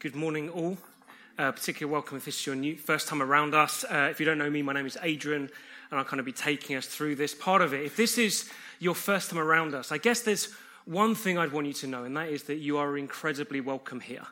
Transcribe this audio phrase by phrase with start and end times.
[0.00, 0.78] Good morning, all.
[1.38, 3.84] Uh, particularly welcome if this is your new first time around us.
[3.84, 6.32] Uh, if you don't know me, my name is Adrian, and I'll kind of be
[6.32, 7.84] taking us through this part of it.
[7.84, 10.54] If this is your first time around us, I guess there's
[10.86, 14.00] one thing I'd want you to know, and that is that you are incredibly welcome
[14.00, 14.26] here.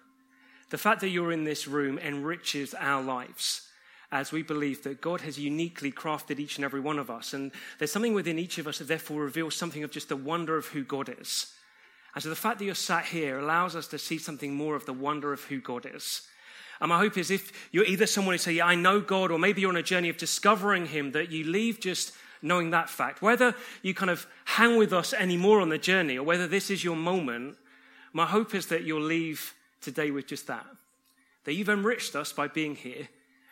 [0.70, 3.69] The fact that you're in this room enriches our lives
[4.11, 7.34] as we believe that God has uniquely crafted each and every one of us.
[7.34, 10.56] And there's something within each of us that therefore reveals something of just the wonder
[10.56, 11.52] of who God is.
[12.14, 14.87] And so the fact that you're sat here allows us to see something more of
[14.87, 16.23] the wonder of who God is.
[16.81, 19.39] And my hope is if you're either someone who say, Yeah, I know God, or
[19.39, 23.20] maybe you're on a journey of discovering Him, that you leave just knowing that fact.
[23.20, 26.84] Whether you kind of hang with us anymore on the journey, or whether this is
[26.84, 27.56] your moment,
[28.12, 30.67] my hope is that you'll leave today with just that.
[31.45, 33.09] That you've enriched us by being here,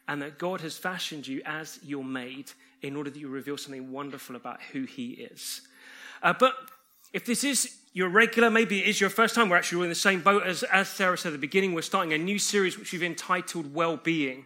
[0.06, 3.90] and that God has fashioned you as your made in order that you reveal something
[3.90, 5.62] wonderful about who He is.
[6.22, 6.54] Uh, but
[7.12, 9.94] if this is your regular, maybe it is your first time, we're actually in the
[9.94, 11.72] same boat as, as Sarah said at the beginning.
[11.72, 14.44] We're starting a new series which we've entitled Well Being.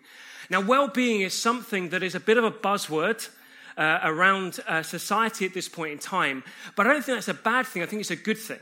[0.50, 3.28] Now, well being is something that is a bit of a buzzword.
[3.76, 6.42] Uh, around uh, society at this point in time,
[6.76, 7.82] but I don't think that's a bad thing.
[7.82, 8.58] I think it's a good thing.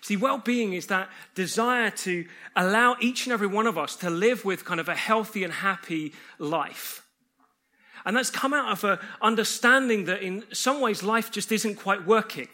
[0.00, 2.24] See, well being is that desire to
[2.56, 5.52] allow each and every one of us to live with kind of a healthy and
[5.52, 7.04] happy life.
[8.06, 12.06] And that's come out of an understanding that in some ways life just isn't quite
[12.06, 12.48] working.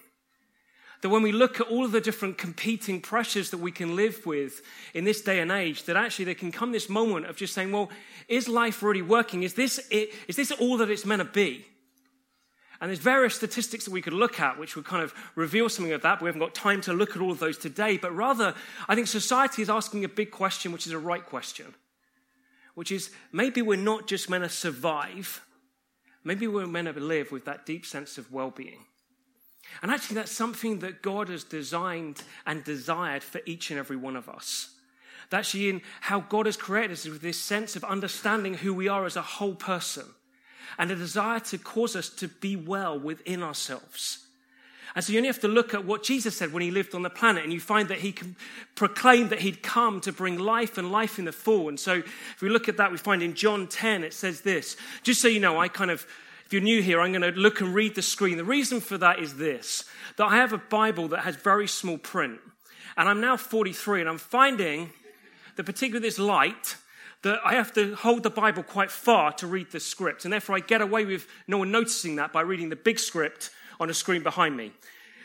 [1.02, 4.26] That when we look at all of the different competing pressures that we can live
[4.26, 4.60] with
[4.92, 7.72] in this day and age, that actually there can come this moment of just saying,
[7.72, 7.90] well,
[8.28, 9.42] is life really working?
[9.42, 11.64] Is this, it, is this all that it's meant to be?
[12.80, 15.92] And there's various statistics that we could look at which would kind of reveal something
[15.92, 17.98] of that, but we haven't got time to look at all of those today.
[17.98, 18.54] But rather,
[18.88, 21.74] I think society is asking a big question, which is a right question,
[22.74, 25.44] which is maybe we're not just meant to survive,
[26.24, 28.86] maybe we're meant to live with that deep sense of well being.
[29.82, 34.16] And actually, that's something that God has designed and desired for each and every one
[34.16, 34.70] of us.
[35.30, 38.88] That actually, in how God has created us with this sense of understanding who we
[38.88, 40.04] are as a whole person
[40.78, 44.26] and a desire to cause us to be well within ourselves.
[44.94, 47.02] And so you only have to look at what Jesus said when he lived on
[47.02, 48.14] the planet, and you find that he
[48.74, 51.68] proclaimed that he'd come to bring life and life in the full.
[51.68, 54.76] And so if we look at that, we find in John 10, it says this.
[55.04, 56.04] Just so you know, I kind of
[56.50, 58.36] if you're new here, I'm going to look and read the screen.
[58.36, 59.84] The reason for that is this
[60.16, 62.40] that I have a Bible that has very small print.
[62.96, 64.90] And I'm now 43, and I'm finding
[65.54, 66.74] that, particularly this light,
[67.22, 70.24] that I have to hold the Bible quite far to read the script.
[70.24, 73.50] And therefore, I get away with no one noticing that by reading the big script
[73.78, 74.72] on a screen behind me.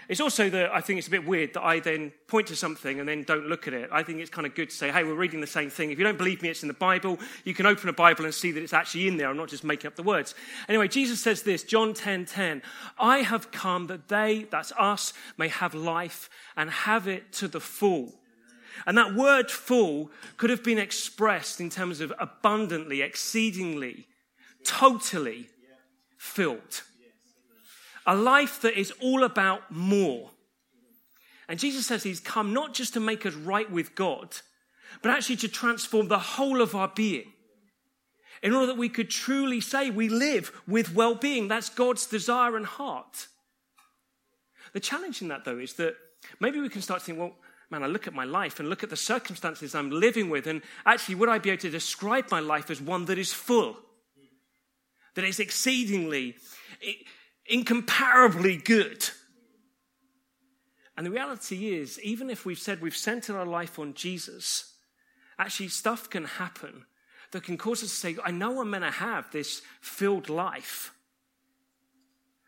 [0.07, 2.99] It's also that I think it's a bit weird that I then point to something
[2.99, 3.89] and then don't look at it.
[3.91, 5.89] I think it's kind of good to say, hey, we're reading the same thing.
[5.89, 7.17] If you don't believe me, it's in the Bible.
[7.43, 9.29] You can open a Bible and see that it's actually in there.
[9.29, 10.35] I'm not just making up the words.
[10.69, 12.61] Anyway, Jesus says this, John 10 10.
[12.99, 17.59] I have come that they, that's us, may have life and have it to the
[17.59, 18.13] full.
[18.85, 24.07] And that word full could have been expressed in terms of abundantly, exceedingly,
[24.63, 25.47] totally
[26.17, 26.83] filled
[28.05, 30.31] a life that is all about more.
[31.47, 34.35] And Jesus says he's come not just to make us right with God,
[35.01, 37.31] but actually to transform the whole of our being.
[38.41, 41.47] In order that we could truly say we live with well being.
[41.47, 43.27] That's God's desire and heart.
[44.73, 45.95] The challenge in that, though, is that
[46.39, 47.33] maybe we can start to think, well,
[47.71, 50.61] man, I look at my life and look at the circumstances I'm living with, and
[50.85, 53.77] actually, would I be able to describe my life as one that is full?
[55.15, 56.35] That is exceedingly,
[57.45, 59.09] incomparably good.
[60.97, 64.73] And the reality is, even if we've said we've centered our life on Jesus,
[65.37, 66.85] actually stuff can happen
[67.31, 70.93] that can cause us to say, I know I'm going to have this filled life,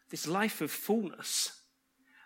[0.10, 1.52] this life of fullness.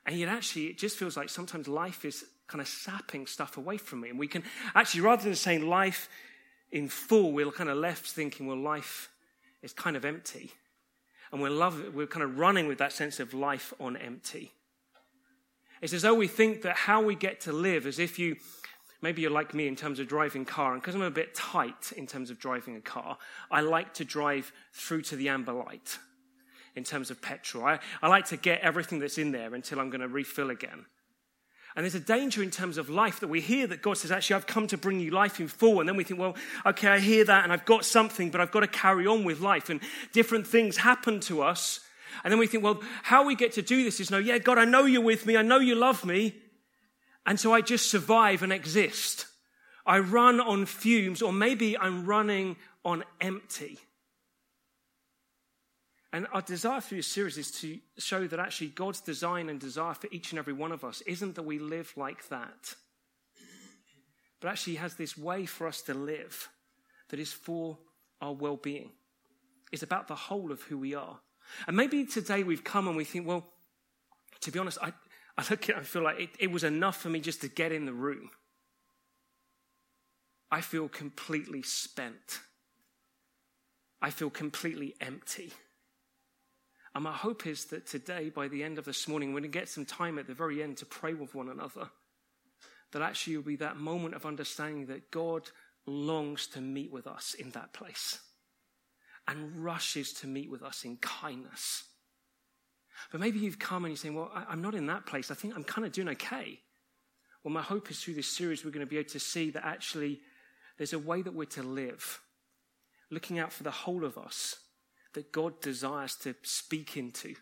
[0.06, 3.78] And yet, actually, it just feels like sometimes life is kind of sapping stuff away
[3.78, 4.10] from me.
[4.10, 4.44] And we can
[4.76, 6.08] actually, rather than saying life
[6.72, 9.10] in full, we're kind of left thinking, well, life
[9.64, 10.52] is kind of empty
[11.32, 14.52] and we're, love, we're kind of running with that sense of life on empty.
[15.82, 18.36] It's as though we think that how we get to live, as if you,
[19.02, 21.92] maybe you're like me in terms of driving car, and because I'm a bit tight
[21.96, 23.18] in terms of driving a car,
[23.50, 25.98] I like to drive through to the amber light
[26.76, 27.66] in terms of petrol.
[27.66, 30.86] I, I like to get everything that's in there until I'm going to refill again.
[31.76, 34.36] And there's a danger in terms of life that we hear that God says, actually,
[34.36, 35.80] I've come to bring you life in full.
[35.80, 36.36] And then we think, well,
[36.66, 39.40] okay, I hear that and I've got something, but I've got to carry on with
[39.40, 39.70] life.
[39.70, 39.80] And
[40.12, 41.80] different things happen to us.
[42.24, 44.58] And then we think, well, how we get to do this is no, yeah, God,
[44.58, 45.38] I know you're with me.
[45.38, 46.36] I know you love me.
[47.26, 49.28] And so I just survive and exist.
[49.86, 53.80] I run on fumes, or maybe I'm running on empty.
[56.14, 59.94] And our desire through this series is to show that actually God's design and desire
[59.94, 62.76] for each and every one of us isn't that we live like that,
[64.42, 66.50] but actually has this way for us to live
[67.10, 67.78] that is for
[68.20, 68.92] our well being.
[69.72, 71.20] It's about the whole of who we are.
[71.66, 73.48] And maybe today we've come and we think, well,
[74.42, 74.92] to be honest, I,
[75.38, 77.48] I look at it and feel like it, it was enough for me just to
[77.48, 78.32] get in the room.
[80.52, 82.42] I feel completely spent.
[84.02, 85.54] I feel completely empty.
[86.94, 89.60] And my hope is that today, by the end of this morning, we're going to
[89.60, 91.90] get some time at the very end to pray with one another.
[92.92, 95.50] That actually will be that moment of understanding that God
[95.86, 98.20] longs to meet with us in that place
[99.28, 101.86] and rushes to meet with us in kindness.
[103.12, 105.32] But maybe you've come and you're saying, Well, I'm not in that place.
[105.32, 106.60] I think I'm kind of doing okay.
[107.44, 109.66] Well, my hope is through this series, we're going to be able to see that
[109.66, 110.20] actually
[110.78, 112.20] there's a way that we're to live,
[113.10, 114.58] looking out for the whole of us
[115.14, 117.36] that God desires to speak into.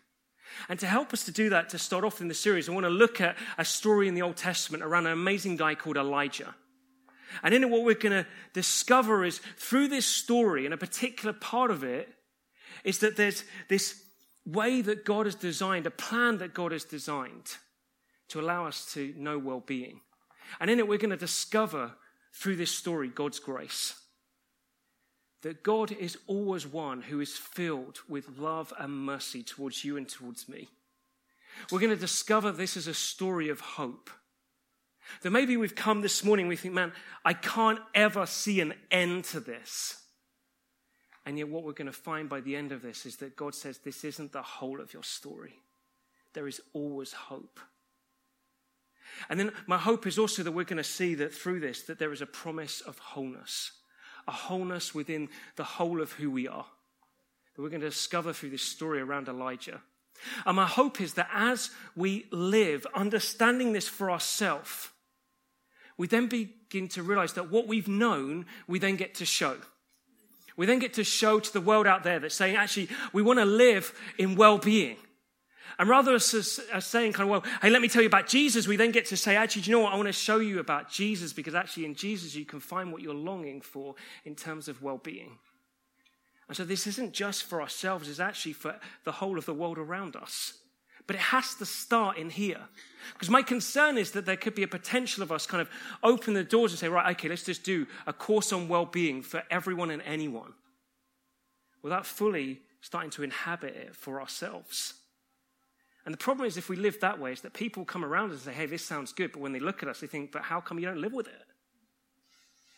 [0.68, 2.84] And to help us to do that, to start off in the series, I want
[2.84, 6.54] to look at a story in the Old Testament around an amazing guy called Elijah.
[7.42, 11.32] And in it, what we're going to discover is through this story, and a particular
[11.32, 12.08] part of it,
[12.84, 14.02] is that there's this
[14.44, 17.56] way that God has designed, a plan that God has designed
[18.28, 20.00] to allow us to know well being.
[20.58, 21.92] And in it, we're going to discover
[22.32, 23.99] through this story God's grace.
[25.42, 30.08] That God is always one who is filled with love and mercy towards you and
[30.08, 30.68] towards me.
[31.70, 34.10] We're going to discover this is a story of hope
[35.22, 36.92] that maybe we've come this morning, we think, man,
[37.24, 40.02] I can't ever see an end to this.
[41.26, 43.54] And yet, what we're going to find by the end of this is that God
[43.54, 45.54] says this isn't the whole of your story.
[46.32, 47.60] There is always hope.
[49.28, 51.98] And then my hope is also that we're going to see that through this, that
[51.98, 53.72] there is a promise of wholeness,
[54.30, 56.64] a wholeness within the whole of who we are.
[57.54, 59.80] That we're going to discover through this story around Elijah.
[60.46, 64.90] And my hope is that as we live, understanding this for ourselves,
[65.96, 69.56] we then begin to realize that what we've known, we then get to show.
[70.56, 73.40] We then get to show to the world out there that saying, actually, we want
[73.40, 74.96] to live in well being.
[75.80, 78.76] And rather than saying, kind of, well, hey, let me tell you about Jesus, we
[78.76, 79.94] then get to say, actually, do you know what?
[79.94, 83.00] I want to show you about Jesus because actually, in Jesus, you can find what
[83.00, 83.94] you're longing for
[84.26, 85.38] in terms of well being.
[86.48, 89.78] And so, this isn't just for ourselves, it's actually for the whole of the world
[89.78, 90.58] around us.
[91.06, 92.60] But it has to start in here.
[93.14, 95.70] Because my concern is that there could be a potential of us kind of
[96.02, 99.22] open the doors and say, right, okay, let's just do a course on well being
[99.22, 100.52] for everyone and anyone
[101.82, 104.99] without fully starting to inhabit it for ourselves.
[106.04, 108.40] And the problem is, if we live that way, is that people come around and
[108.40, 109.32] say, hey, this sounds good.
[109.32, 111.26] But when they look at us, they think, but how come you don't live with
[111.26, 111.46] it?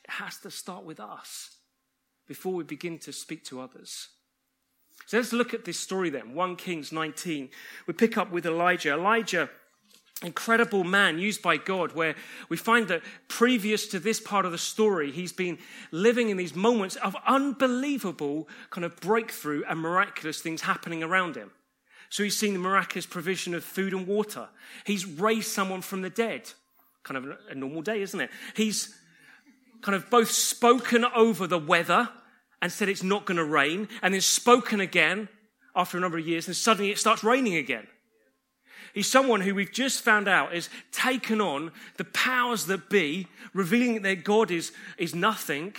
[0.05, 1.51] It has to start with us
[2.27, 4.09] before we begin to speak to others.
[5.07, 6.35] So let's look at this story then.
[6.35, 7.49] 1 Kings 19.
[7.87, 8.95] We pick up with Elijah.
[8.95, 9.49] Elijah,
[10.23, 12.15] incredible man used by God, where
[12.49, 15.59] we find that previous to this part of the story, he's been
[15.91, 21.51] living in these moments of unbelievable kind of breakthrough and miraculous things happening around him.
[22.13, 24.47] So he's seen the miraculous provision of food and water.
[24.85, 26.43] He's raised someone from the dead.
[27.05, 28.29] Kind of a normal day, isn't it?
[28.55, 28.95] He's
[29.81, 32.11] kind of both spoken over the weather
[32.61, 35.31] and said it's not going to rain, and then spoken again
[35.75, 37.87] after a number of years, and suddenly it starts raining again.
[38.93, 44.03] He's someone who we've just found out is taken on the powers that be, revealing
[44.03, 45.75] that God is, is nothing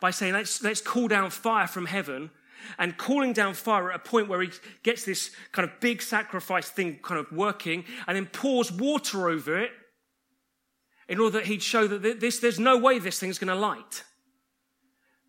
[0.00, 2.32] by saying, let's, let's call down fire from heaven.
[2.78, 4.50] And calling down fire at a point where he
[4.82, 9.58] gets this kind of big sacrifice thing kind of working and then pours water over
[9.58, 9.70] it
[11.08, 14.04] in order that he'd show that this, there's no way this thing's going to light.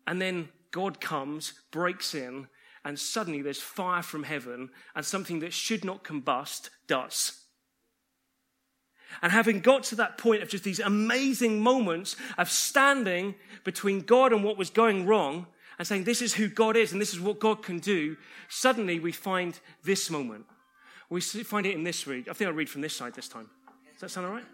[0.06, 2.48] And then God comes, breaks in,
[2.84, 7.40] and suddenly there's fire from heaven, and something that should not combust does.
[9.22, 13.34] And having got to that point of just these amazing moments of standing
[13.64, 15.46] between God and what was going wrong,
[15.80, 18.18] and saying, This is who God is, and this is what God can do,
[18.50, 20.44] suddenly we find this moment.
[21.08, 22.28] We find it in this read.
[22.28, 23.48] I think I'll read from this side this time.
[23.94, 24.44] Does that sound all right?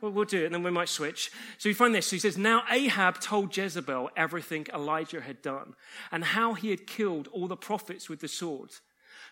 [0.00, 1.30] Well, we'll do it and then we might switch.
[1.58, 2.10] So we find this.
[2.10, 5.74] He says, Now Ahab told Jezebel everything Elijah had done
[6.10, 8.70] and how he had killed all the prophets with the sword.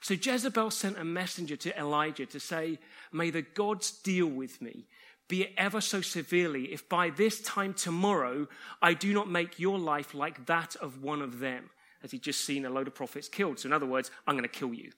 [0.02, 2.78] So Jezebel sent a messenger to Elijah to say,
[3.12, 4.84] May the gods deal with me,
[5.28, 8.46] be it ever so severely, if by this time tomorrow
[8.82, 11.70] I do not make your life like that of one of them.
[12.02, 13.58] As he'd just seen a load of prophets killed.
[13.58, 14.92] So, in other words, I'm going to kill you.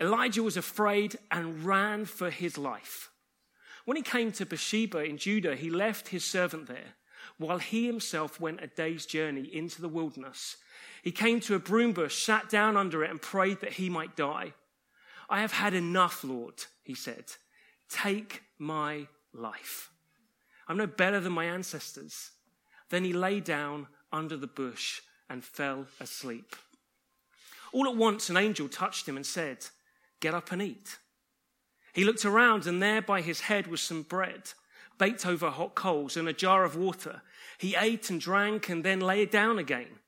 [0.00, 3.10] Elijah was afraid and ran for his life.
[3.84, 6.94] When he came to Beersheba in Judah, he left his servant there,
[7.38, 10.56] while he himself went a day's journey into the wilderness.
[11.02, 14.16] He came to a broom bush, sat down under it, and prayed that he might
[14.16, 14.54] die.
[15.28, 17.24] I have had enough, Lord, he said.
[17.88, 19.90] Take my life.
[20.68, 22.30] I'm no better than my ancestors.
[22.90, 26.54] Then he lay down under the bush and fell asleep.
[27.72, 29.66] All at once, an angel touched him and said,
[30.20, 30.98] Get up and eat.
[31.92, 34.52] He looked around, and there by his head was some bread,
[34.98, 37.22] baked over hot coals, and a jar of water.
[37.58, 39.98] He ate and drank and then lay down again.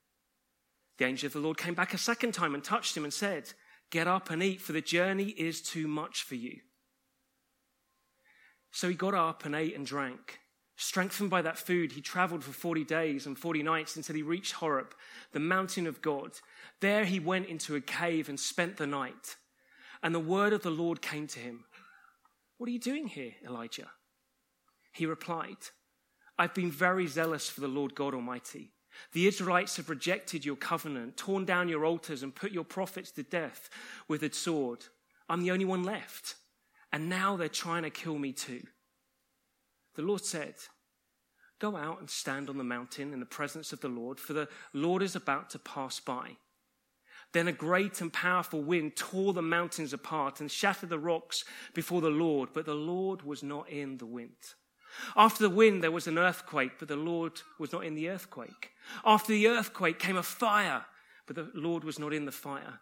[0.98, 3.52] The angel of the Lord came back a second time and touched him and said,
[3.90, 6.60] Get up and eat, for the journey is too much for you.
[8.74, 10.40] So he got up and ate and drank.
[10.76, 14.54] Strengthened by that food, he traveled for 40 days and 40 nights until he reached
[14.54, 14.96] Horeb,
[15.30, 16.32] the mountain of God.
[16.80, 19.36] There he went into a cave and spent the night.
[20.02, 21.66] And the word of the Lord came to him
[22.58, 23.90] What are you doing here, Elijah?
[24.92, 25.58] He replied,
[26.36, 28.72] I've been very zealous for the Lord God Almighty.
[29.12, 33.22] The Israelites have rejected your covenant, torn down your altars, and put your prophets to
[33.22, 33.70] death
[34.08, 34.86] with a sword.
[35.28, 36.34] I'm the only one left
[36.94, 38.62] and now they're trying to kill me too.
[39.96, 40.54] The Lord said,
[41.58, 44.46] Go out and stand on the mountain in the presence of the Lord, for the
[44.72, 46.36] Lord is about to pass by.
[47.32, 52.00] Then a great and powerful wind tore the mountains apart and shattered the rocks before
[52.00, 54.54] the Lord, but the Lord was not in the wind.
[55.16, 58.70] After the wind, there was an earthquake, but the Lord was not in the earthquake.
[59.04, 60.84] After the earthquake came a fire,
[61.26, 62.78] but the Lord was not in the fire.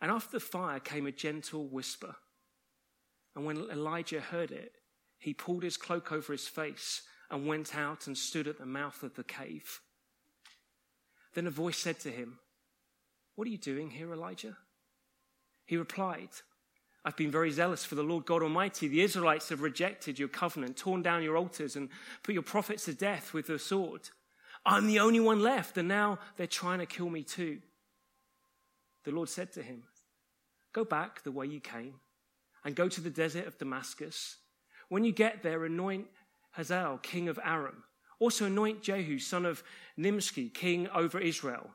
[0.00, 2.16] And after the fire came a gentle whisper.
[3.36, 4.72] And when Elijah heard it,
[5.18, 9.02] he pulled his cloak over his face and went out and stood at the mouth
[9.02, 9.80] of the cave.
[11.34, 12.38] Then a voice said to him,
[13.34, 14.56] What are you doing here, Elijah?
[15.66, 16.30] He replied,
[17.04, 18.88] I've been very zealous for the Lord God Almighty.
[18.88, 21.90] The Israelites have rejected your covenant, torn down your altars, and
[22.22, 24.08] put your prophets to death with the sword.
[24.64, 27.58] I'm the only one left, and now they're trying to kill me too.
[29.04, 29.82] The Lord said to him,
[30.72, 31.94] Go back the way you came
[32.66, 34.38] and go to the desert of Damascus.
[34.88, 36.08] When you get there, anoint
[36.50, 37.84] Hazael, king of Aram.
[38.18, 39.62] Also anoint Jehu, son of
[39.96, 41.70] Nimshi, king over Israel.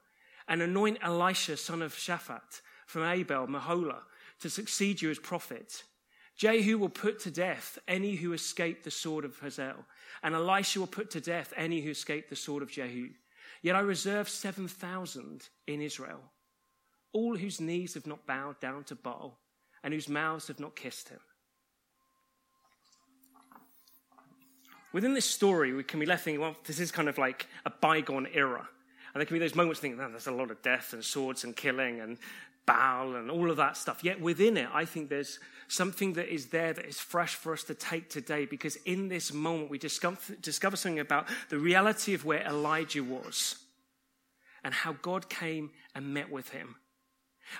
[0.49, 4.01] And anoint Elisha, son of Shaphat, from Abel Meholah,
[4.41, 5.85] to succeed you as prophet.
[6.35, 9.85] Jehu will put to death any who escape the sword of Hazael,
[10.23, 13.11] and Elisha will put to death any who escape the sword of Jehu.
[13.61, 16.19] Yet I reserve 7,000 in Israel,
[17.13, 19.37] all whose knees have not bowed down to Baal
[19.83, 21.19] and whose mouths have not kissed him.
[24.93, 27.69] Within this story, we can be left thinking, well, this is kind of like a
[27.69, 28.67] bygone era.
[29.13, 31.43] And there can be those moments thinking, oh, there's a lot of death and swords
[31.43, 32.17] and killing and
[32.65, 34.03] Baal and all of that stuff.
[34.03, 37.63] Yet within it, I think there's something that is there that is fresh for us
[37.63, 42.41] to take today because in this moment we discover something about the reality of where
[42.43, 43.55] Elijah was
[44.63, 46.75] and how God came and met with him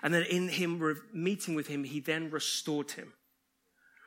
[0.04, 3.14] and then in him meeting with him, he then restored him.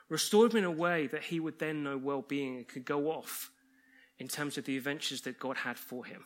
[0.08, 3.10] Restored him in a way that he would then know well being and could go
[3.10, 3.50] off
[4.18, 6.24] in terms of the adventures that God had for him.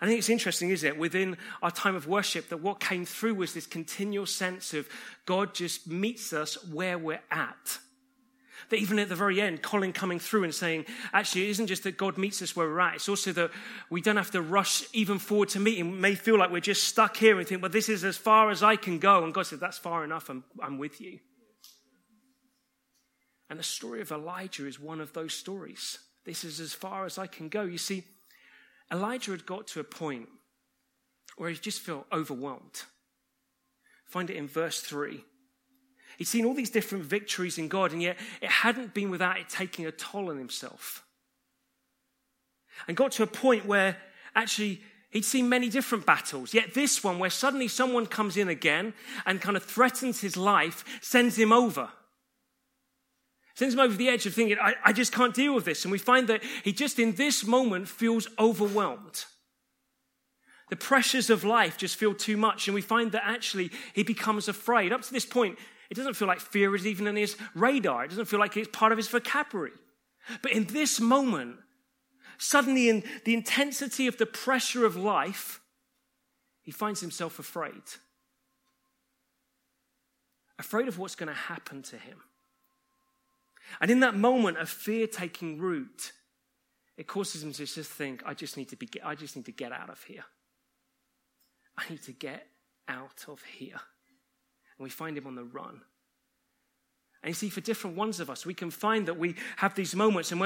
[0.00, 3.34] I think it's interesting, isn't it, within our time of worship, that what came through
[3.34, 4.88] was this continual sense of
[5.26, 7.78] God just meets us where we're at.
[8.72, 11.82] That even at the very end, Colin coming through and saying, actually, it isn't just
[11.82, 13.50] that God meets us where we're at, it's also that
[13.90, 15.90] we don't have to rush even forward to meet Him.
[15.90, 18.50] We may feel like we're just stuck here and think, well, this is as far
[18.50, 19.24] as I can go.
[19.24, 21.18] And God said, that's far enough, I'm, I'm with you.
[23.50, 25.98] And the story of Elijah is one of those stories.
[26.24, 27.64] This is as far as I can go.
[27.64, 28.04] You see,
[28.90, 30.30] Elijah had got to a point
[31.36, 32.84] where he just felt overwhelmed.
[34.06, 35.22] Find it in verse 3.
[36.18, 39.48] He'd seen all these different victories in God, and yet it hadn't been without it
[39.48, 41.04] taking a toll on himself.
[42.88, 43.96] And got to a point where
[44.34, 48.94] actually he'd seen many different battles, yet this one, where suddenly someone comes in again
[49.26, 51.88] and kind of threatens his life, sends him over.
[53.54, 55.84] Sends him over the edge of thinking, I, I just can't deal with this.
[55.84, 59.26] And we find that he just in this moment feels overwhelmed.
[60.70, 64.48] The pressures of life just feel too much, and we find that actually he becomes
[64.48, 64.90] afraid.
[64.90, 65.58] Up to this point,
[65.92, 68.06] it doesn't feel like fear is even in his radar.
[68.06, 69.72] It doesn't feel like it's part of his vocabulary.
[70.40, 71.56] But in this moment,
[72.38, 75.60] suddenly in the intensity of the pressure of life,
[76.62, 77.82] he finds himself afraid.
[80.58, 82.22] Afraid of what's going to happen to him.
[83.78, 86.12] And in that moment of fear taking root,
[86.96, 89.52] it causes him to just think, I just need to be, I just need to
[89.52, 90.24] get out of here.
[91.76, 92.46] I need to get
[92.88, 93.82] out of here
[94.82, 95.80] we find him on the run.
[97.22, 99.94] And you see, for different ones of us, we can find that we have these
[99.94, 100.40] moments, and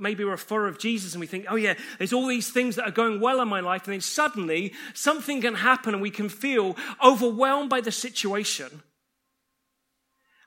[0.00, 2.76] maybe we're a follower of Jesus, and we think, oh yeah, there's all these things
[2.76, 6.10] that are going well in my life, and then suddenly something can happen, and we
[6.10, 8.68] can feel overwhelmed by the situation.
[8.70, 8.80] And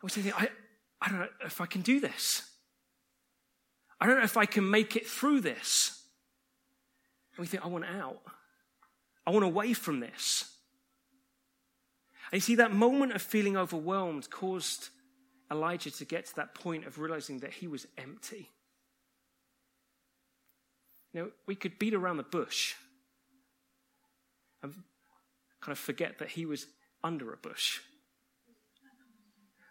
[0.02, 0.50] we say, I,
[1.02, 2.50] I don't know if I can do this.
[4.02, 6.02] I don't know if I can make it through this.
[7.38, 8.22] And we think, I want out.
[9.28, 10.52] I want away from this.
[12.32, 14.90] And you see, that moment of feeling overwhelmed caused
[15.52, 18.50] Elijah to get to that point of realizing that he was empty.
[21.14, 22.74] Know, we could beat around the bush
[24.62, 24.74] and
[25.62, 26.68] kind of forget that he was
[27.06, 27.80] under a bush.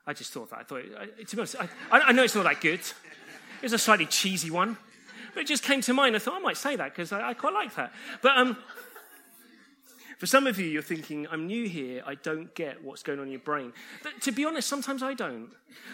[0.06, 0.60] I just thought that.
[0.60, 2.80] I thought, to be honest, I, I know it's not that good.
[2.80, 4.78] It was a slightly cheesy one,
[5.34, 6.16] but it just came to mind.
[6.16, 7.92] I thought I might say that because I, I, quite like that.
[8.22, 8.56] But um,
[10.18, 12.02] for some of you, you're thinking, I'm new here.
[12.06, 13.72] I don't get what's going on in your brain.
[14.02, 15.50] But to be honest, sometimes I don't.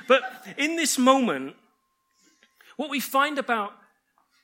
[0.08, 0.22] But
[0.56, 1.56] in this moment,
[2.76, 3.72] what we find about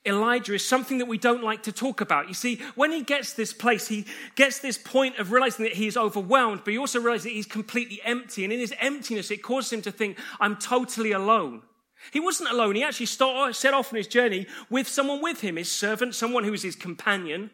[0.05, 2.27] Elijah is something that we don't like to talk about.
[2.27, 4.05] You see, when he gets this place, he
[4.35, 7.45] gets this point of realizing that he is overwhelmed, but he also realizes that he's
[7.45, 8.43] completely empty.
[8.43, 11.61] And in his emptiness, it causes him to think, I'm totally alone.
[12.11, 12.75] He wasn't alone.
[12.75, 16.43] He actually started, set off on his journey with someone with him, his servant, someone
[16.43, 17.51] who was his companion.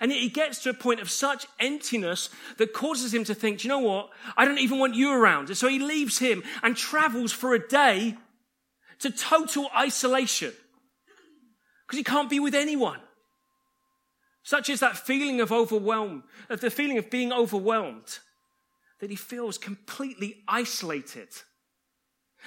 [0.00, 3.68] And he gets to a point of such emptiness that causes him to think, Do
[3.68, 4.10] you know what?
[4.36, 5.48] I don't even want you around.
[5.48, 8.16] And so he leaves him and travels for a day
[9.00, 10.52] to total isolation
[11.86, 13.00] because he can't be with anyone.
[14.44, 18.18] Such is that feeling of overwhelm, of the feeling of being overwhelmed,
[19.00, 21.28] that he feels completely isolated.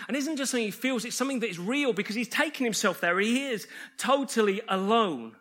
[0.08, 3.00] And isn't just something he feels, it's something that is real because he's taken himself
[3.00, 3.20] there.
[3.20, 3.68] He is
[3.98, 5.36] totally alone.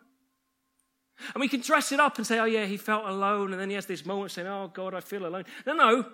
[1.33, 3.51] And we can dress it up and say, oh, yeah, he felt alone.
[3.51, 5.45] And then he has this moment saying, oh, God, I feel alone.
[5.65, 6.05] No, no.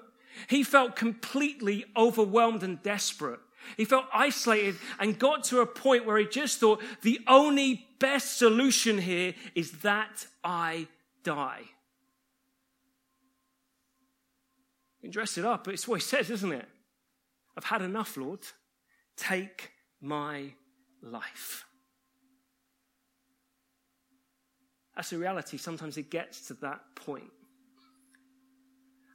[0.47, 3.39] He felt completely overwhelmed and desperate.
[3.77, 8.37] He felt isolated and got to a point where he just thought the only best
[8.37, 10.87] solution here is that I
[11.23, 11.61] die.
[14.99, 16.67] You can dress it up, but it's what he says, isn't it?
[17.57, 18.39] I've had enough, Lord.
[19.17, 20.53] Take my
[21.01, 21.65] life.
[24.95, 25.57] That's a reality.
[25.57, 27.31] Sometimes it gets to that point.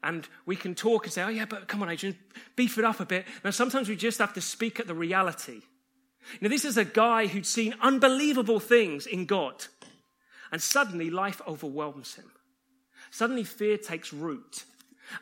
[0.02, 2.16] And we can talk and say, oh, yeah, but come on, Adrian,
[2.54, 3.24] beef it up a bit.
[3.44, 5.62] Now, sometimes we just have to speak at the reality.
[6.40, 9.64] Now, this is a guy who'd seen unbelievable things in God.
[10.52, 12.30] And suddenly, life overwhelms him.
[13.10, 14.64] Suddenly, fear takes root.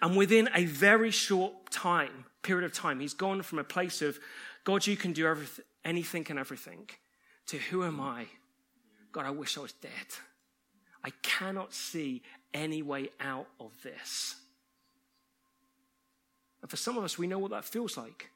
[0.03, 4.19] And within a very short time, period of time, he's gone from a place of,
[4.65, 6.89] God, you can do everything, anything and everything,
[7.47, 8.27] to who am I?
[9.13, 9.91] God, I wish I was dead.
[11.05, 12.23] I cannot see
[12.55, 14.37] any way out of this.
[16.63, 18.31] And for some of us, we know what that feels like.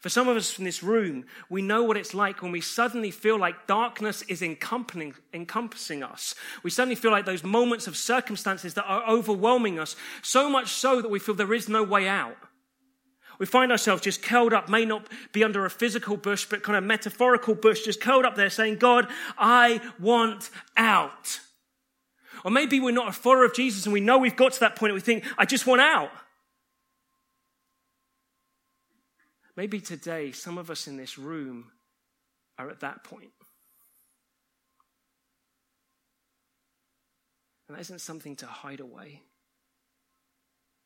[0.00, 3.10] For some of us in this room, we know what it's like when we suddenly
[3.10, 6.34] feel like darkness is encompassing, us.
[6.62, 11.02] We suddenly feel like those moments of circumstances that are overwhelming us, so much so
[11.02, 12.36] that we feel there is no way out.
[13.38, 16.78] We find ourselves just curled up, may not be under a physical bush, but kind
[16.78, 21.40] of metaphorical bush, just curled up there saying, God, I want out.
[22.44, 24.76] Or maybe we're not a follower of Jesus and we know we've got to that
[24.76, 26.10] point and we think, I just want out.
[29.56, 31.70] Maybe today, some of us in this room
[32.58, 33.30] are at that point.
[37.68, 39.22] And that isn't something to hide away.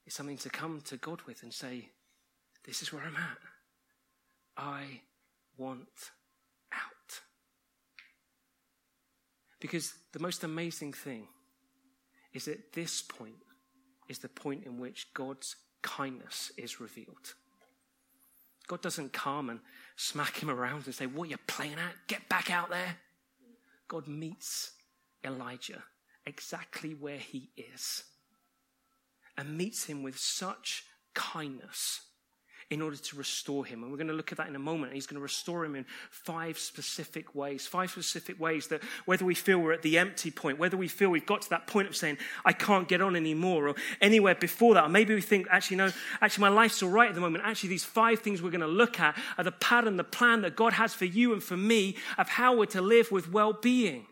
[0.06, 1.88] It's something to come to God with and say,
[2.64, 3.38] This is where I'm at.
[4.56, 5.00] I
[5.56, 5.88] want
[6.72, 7.20] out.
[9.60, 11.26] Because the most amazing thing
[12.38, 13.34] is that this point
[14.08, 17.34] is the point in which God's kindness is revealed.
[18.68, 19.58] God doesn't come and
[19.96, 22.06] smack him around and say, What are you playing at?
[22.06, 22.96] Get back out there.
[23.88, 24.70] God meets
[25.24, 25.82] Elijah
[26.26, 28.04] exactly where he is
[29.36, 32.02] and meets him with such kindness
[32.70, 33.82] in order to restore him.
[33.82, 34.92] And we're going to look at that in a moment.
[34.92, 37.66] He's going to restore him in five specific ways.
[37.66, 41.08] Five specific ways that whether we feel we're at the empty point, whether we feel
[41.08, 44.74] we've got to that point of saying, I can't get on anymore, or anywhere before
[44.74, 47.44] that, or maybe we think, actually, no, actually, my life's all right at the moment.
[47.46, 50.54] Actually, these five things we're going to look at are the pattern, the plan that
[50.54, 54.06] God has for you and for me of how we're to live with well being.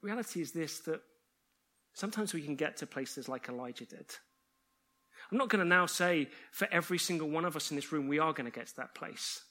[0.00, 1.00] Reality is this that
[1.92, 4.06] sometimes we can get to places like Elijah did
[5.34, 8.06] I'm not going to now say for every single one of us in this room,
[8.06, 9.42] we are going to get to that place.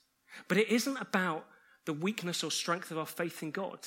[0.48, 1.46] But it isn't about
[1.84, 3.80] the weakness or strength of our faith in God.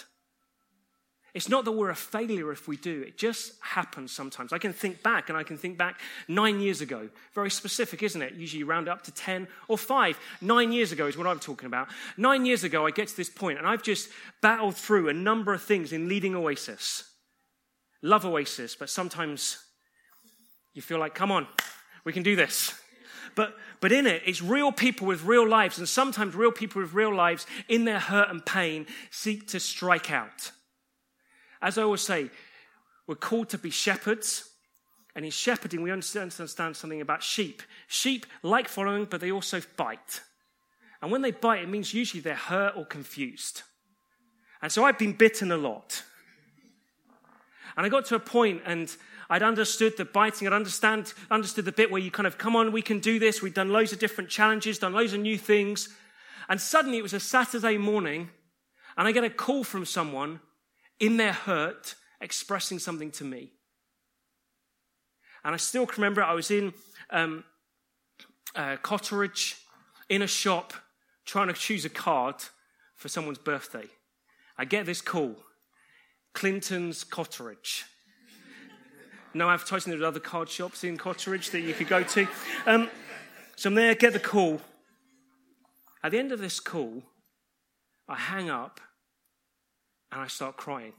[1.32, 3.00] It's not that we're a failure if we do.
[3.00, 4.52] It just happens sometimes.
[4.52, 7.08] I can think back, and I can think back nine years ago.
[7.34, 8.34] Very specific, isn't it?
[8.34, 10.18] Usually you round up to 10 or 5.
[10.42, 11.88] Nine years ago is what I'm talking about.
[12.18, 14.10] Nine years ago, I get to this point, and I've just
[14.42, 17.04] battled through a number of things in leading Oasis.
[18.02, 19.62] Love Oasis, but sometimes
[20.74, 21.46] you feel like, come on,
[22.06, 22.72] we can do this.
[23.34, 25.76] But, but in it, it's real people with real lives.
[25.76, 30.10] And sometimes real people with real lives, in their hurt and pain, seek to strike
[30.10, 30.52] out.
[31.60, 32.30] As I always say,
[33.08, 34.48] we're called to be shepherds.
[35.16, 37.62] And in shepherding, we understand something about sheep.
[37.88, 40.20] Sheep like following, but they also bite.
[41.02, 43.62] And when they bite, it means usually they're hurt or confused.
[44.62, 46.04] And so I've been bitten a lot.
[47.76, 48.94] And I got to a point and
[49.28, 50.46] I'd understood the biting.
[50.46, 53.42] I'd understand, understood the bit where you kind of, come on, we can do this.
[53.42, 55.88] We've done loads of different challenges, done loads of new things.
[56.48, 58.30] And suddenly it was a Saturday morning
[58.96, 60.40] and I get a call from someone
[61.00, 63.52] in their hurt expressing something to me.
[65.44, 66.72] And I still can remember I was in
[67.10, 67.44] um,
[68.54, 69.60] uh, Cotteridge
[70.08, 70.72] in a shop
[71.24, 72.36] trying to choose a card
[72.94, 73.86] for someone's birthday.
[74.56, 75.36] I get this call
[76.32, 77.84] Clinton's Cotteridge.
[79.36, 82.26] No advertising, There there's other card shops in Cotteridge that you could go to.
[82.64, 82.88] Um,
[83.54, 84.62] so I'm there, get the call.
[86.02, 87.02] At the end of this call,
[88.08, 88.80] I hang up
[90.10, 90.94] and I start crying.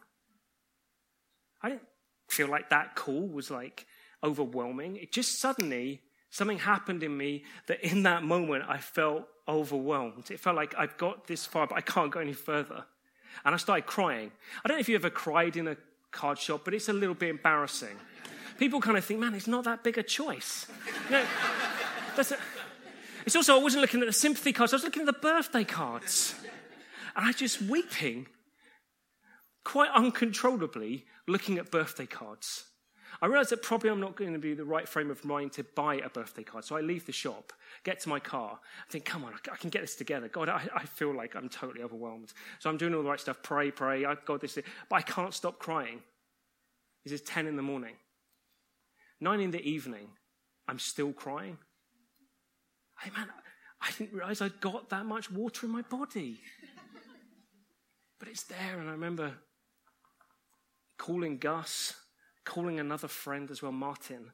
[1.63, 1.87] I didn't
[2.29, 3.87] feel like that call was like
[4.23, 4.97] overwhelming.
[4.97, 10.29] It just suddenly, something happened in me that in that moment I felt overwhelmed.
[10.29, 12.85] It felt like I've got this far, but I can't go any further.
[13.43, 14.31] And I started crying.
[14.63, 15.77] I don't know if you ever cried in a
[16.11, 17.97] card shop, but it's a little bit embarrassing.
[18.57, 20.67] People kind of think, man, it's not that big a choice.
[21.09, 21.25] You know,
[22.17, 22.37] a,
[23.25, 25.63] it's also, I wasn't looking at the sympathy cards, I was looking at the birthday
[25.63, 26.33] cards.
[27.15, 28.27] And I was just weeping,
[29.63, 32.65] quite uncontrollably, looking at birthday cards.
[33.21, 35.63] I realized that probably I'm not going to be the right frame of mind to
[35.63, 36.65] buy a birthday card.
[36.65, 37.51] So I leave the shop,
[37.83, 40.27] get to my car, I think, come on, I can get this together.
[40.27, 42.33] God, I, I feel like I'm totally overwhelmed.
[42.59, 44.57] So I'm doing all the right stuff, pray, pray, I've got this,
[44.89, 46.01] but I can't stop crying.
[47.03, 47.95] This is 10 in the morning.
[49.19, 50.07] 9 in the evening,
[50.67, 51.57] I'm still crying.
[52.99, 53.27] Hey, man,
[53.81, 56.39] I didn't realize I'd got that much water in my body.
[58.19, 59.33] but it's there, and I remember
[60.97, 61.93] calling Gus
[62.47, 64.31] calling another friend as well, Martin,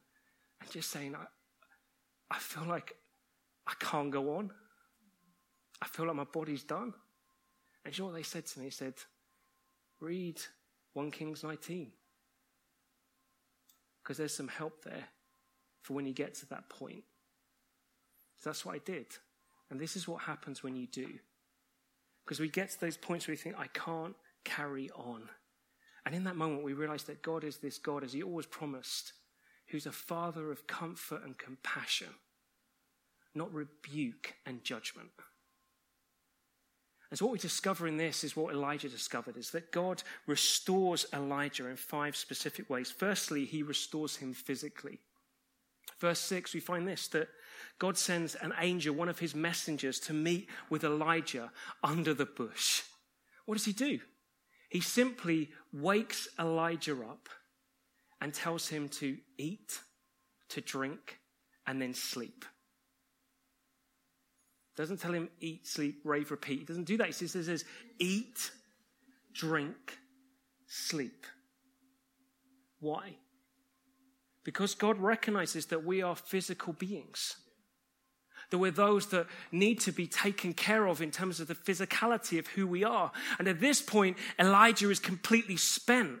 [0.60, 1.26] and just saying, I,
[2.30, 2.94] I feel like
[3.66, 4.52] I can't go on.
[5.82, 6.94] I feel like my body's done.
[7.84, 8.66] And you know what they said to me?
[8.66, 8.94] They said,
[10.00, 10.40] read
[10.92, 11.90] 1 Kings 19.
[14.04, 15.08] Because there's some help there
[15.82, 17.04] for when you get to that point.
[18.38, 19.06] So that's what I did.
[19.70, 21.08] And this is what happens when you do.
[22.24, 24.14] Because we get to those points where we think, I can't
[24.44, 25.28] carry on.
[26.04, 29.14] And in that moment, we realize that God is this God, as He always promised,
[29.68, 32.08] who's a father of comfort and compassion,
[33.34, 35.10] not rebuke and judgment.
[37.14, 41.06] And so, what we discover in this is what Elijah discovered is that God restores
[41.12, 42.90] Elijah in five specific ways.
[42.90, 44.98] Firstly, he restores him physically.
[46.00, 47.28] Verse 6, we find this that
[47.78, 51.52] God sends an angel, one of his messengers, to meet with Elijah
[51.84, 52.82] under the bush.
[53.46, 54.00] What does he do?
[54.68, 57.28] He simply wakes Elijah up
[58.20, 59.78] and tells him to eat,
[60.48, 61.20] to drink,
[61.64, 62.44] and then sleep.
[64.76, 66.60] Doesn't tell him eat, sleep, rave, repeat.
[66.60, 67.06] He doesn't do that.
[67.06, 67.64] He says, says
[67.98, 68.50] eat,
[69.32, 69.98] drink,
[70.66, 71.26] sleep.
[72.80, 73.16] Why?
[74.42, 77.36] Because God recognizes that we are physical beings
[78.50, 82.38] that we're those that need to be taken care of in terms of the physicality
[82.38, 83.10] of who we are.
[83.38, 86.20] And at this point, Elijah is completely spent.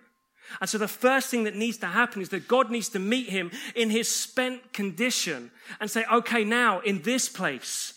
[0.60, 3.28] And so the first thing that needs to happen is that God needs to meet
[3.28, 7.94] him in his spent condition and say, okay, now in this place,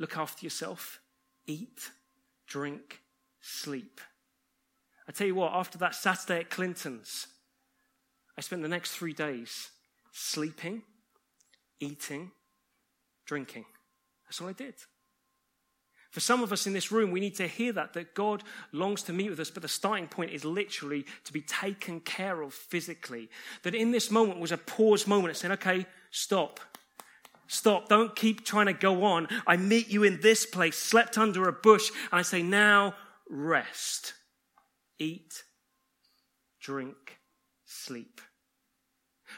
[0.00, 0.98] look after yourself,
[1.46, 1.90] eat,
[2.48, 3.02] drink,
[3.40, 4.00] sleep.
[5.06, 7.28] I tell you what, after that Saturday at Clinton's,
[8.36, 9.70] I spent the next three days
[10.10, 10.82] sleeping,
[11.78, 12.32] eating,
[13.26, 13.66] drinking.
[14.24, 14.74] That's all I did.
[16.10, 19.02] For some of us in this room, we need to hear that, that God longs
[19.04, 22.52] to meet with us, but the starting point is literally to be taken care of
[22.52, 23.28] physically.
[23.62, 25.36] That in this moment was a pause moment.
[25.36, 26.58] Said, okay, stop.
[27.50, 27.88] Stop.
[27.88, 29.26] Don't keep trying to go on.
[29.44, 32.94] I meet you in this place, slept under a bush, and I say, now
[33.28, 34.14] rest.
[35.00, 35.42] Eat,
[36.60, 37.18] drink,
[37.66, 38.20] sleep.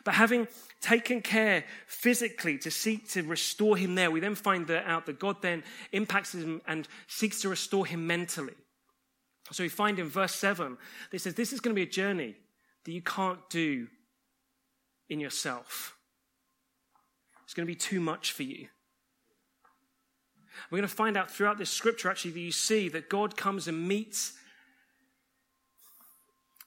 [0.05, 0.47] But having
[0.83, 5.19] taken care physically to seek to restore him there, we then find that out that
[5.19, 8.57] God then impacts him and seeks to restore him mentally.
[9.53, 10.77] So we find in verse 7,
[11.13, 12.37] it says, This is going to be a journey
[12.85, 13.89] that you can't do
[15.09, 15.97] in yourself.
[17.53, 18.69] It's going to be too much for you.
[20.71, 23.69] We're going to find out throughout this scripture actually that you see that God comes
[23.69, 24.33] and meets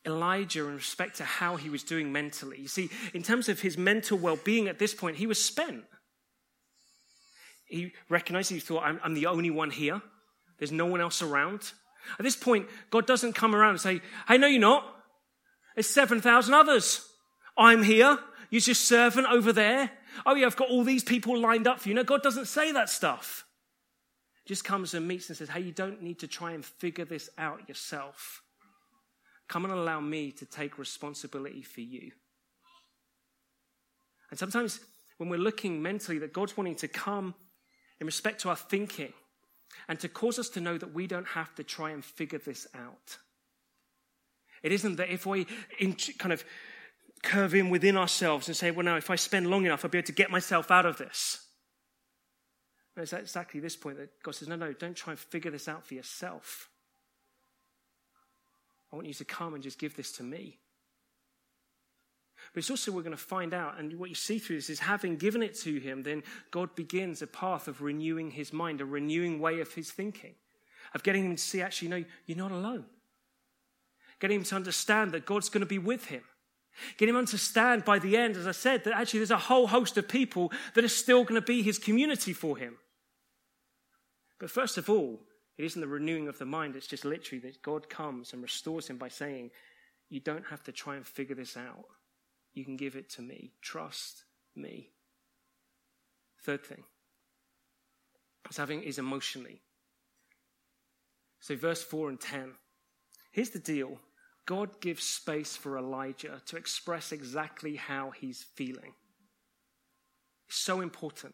[0.06, 2.60] Elijah in respect to how he was doing mentally.
[2.62, 5.86] You see, in terms of his mental well being at this point, he was spent.
[7.66, 10.04] he recognized, he thought, I'm, I'm the only one here.
[10.60, 11.72] There's no one else around.
[12.20, 14.86] At this point, God doesn't come around and say, Hey, no, you're not.
[15.74, 17.04] There's 7,000 others.
[17.58, 18.20] I'm here.
[18.52, 19.90] You're just servant over there.
[20.26, 21.96] Oh, yeah, I've got all these people lined up for you.
[21.96, 23.46] No, God doesn't say that stuff.
[24.46, 27.30] Just comes and meets and says, Hey, you don't need to try and figure this
[27.38, 28.42] out yourself.
[29.48, 32.12] Come and allow me to take responsibility for you.
[34.30, 34.80] And sometimes
[35.18, 37.36] when we're looking mentally that God's wanting to come
[38.00, 39.14] in respect to our thinking
[39.88, 42.68] and to cause us to know that we don't have to try and figure this
[42.76, 43.18] out.
[44.64, 45.46] It isn't that if we
[46.18, 46.44] kind of
[47.26, 49.98] curve in within ourselves and say, well, now, if I spend long enough, I'll be
[49.98, 51.46] able to get myself out of this.
[52.96, 55.68] And it's exactly this point that God says, no, no, don't try and figure this
[55.68, 56.70] out for yourself.
[58.92, 60.60] I want you to come and just give this to me.
[62.54, 64.80] But it's also, we're going to find out, and what you see through this is
[64.80, 68.86] having given it to him, then God begins a path of renewing his mind, a
[68.86, 70.36] renewing way of his thinking,
[70.94, 72.86] of getting him to see, actually, no, you're not alone.
[74.20, 76.24] Getting him to understand that God's going to be with him.
[76.98, 79.68] Getting him to understand by the end, as I said, that actually there's a whole
[79.68, 82.78] host of people that are still going to be his community for him.
[84.40, 85.22] But first of all,
[85.58, 88.88] it isn't the renewing of the mind, it's just literally that God comes and restores
[88.88, 89.52] him by saying,
[90.10, 91.86] You don't have to try and figure this out.
[92.54, 93.54] You can give it to me.
[93.62, 94.90] Trust me.
[96.44, 96.84] Third thing
[98.50, 99.62] is having is emotionally.
[101.40, 102.54] So, verse 4 and 10.
[103.32, 104.00] Here's the deal
[104.46, 108.94] God gives space for Elijah to express exactly how he's feeling.
[110.48, 111.34] It's so important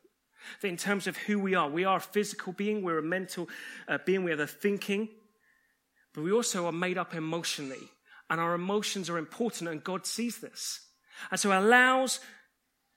[0.62, 3.50] that in terms of who we are, we are a physical being, we're a mental
[3.88, 5.10] uh, being, we have a thinking,
[6.13, 7.89] but we also are made up emotionally.
[8.30, 10.80] And our emotions are important, and God sees this.
[11.30, 12.21] And so allows